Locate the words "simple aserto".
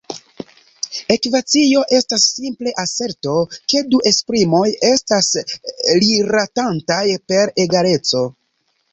2.29-3.35